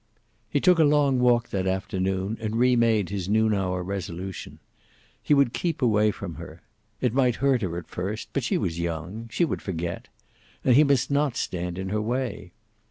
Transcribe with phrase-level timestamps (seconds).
[0.49, 4.57] He took a long walk that afternoon, and re made his noon hour resolution.
[5.21, 6.63] He would keep away from her.
[7.01, 9.27] It might hurt her at first, but she was young.
[9.31, 10.07] She would forget.
[10.65, 12.51] And he must not stand in her way.